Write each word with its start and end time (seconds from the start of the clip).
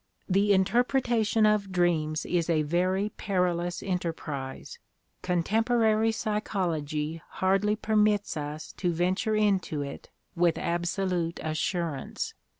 The 0.27 0.51
interpretation 0.51 1.45
of 1.45 1.71
dreams 1.71 2.25
is 2.25 2.49
a 2.49 2.63
very 2.63 3.09
perilous 3.17 3.83
enter 3.83 4.11
prise: 4.11 4.79
contemporary 5.21 6.11
psychology 6.11 7.21
hardly 7.33 7.75
permits 7.75 8.35
us 8.35 8.71
to 8.77 8.91
venture 8.91 9.35
into 9.35 9.83
it 9.83 10.09
with 10.35 10.57
absolute 10.57 11.39
assurance. 11.43 12.33